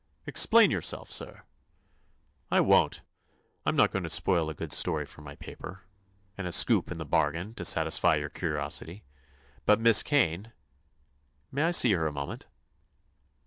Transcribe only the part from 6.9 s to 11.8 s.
in the bargain—to satisfy your curiosity. But Miss Kane—May I